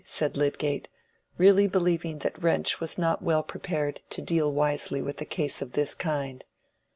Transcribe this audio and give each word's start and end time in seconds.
said 0.03 0.35
Lydgate, 0.35 0.87
really 1.37 1.67
believing 1.67 2.17
that 2.17 2.41
Wrench 2.41 2.79
was 2.79 2.97
not 2.97 3.21
well 3.21 3.43
prepared 3.43 4.01
to 4.09 4.19
deal 4.19 4.51
wisely 4.51 4.99
with 4.99 5.21
a 5.21 5.25
case 5.25 5.61
of 5.61 5.73
this 5.73 5.93
kind. 5.93 6.43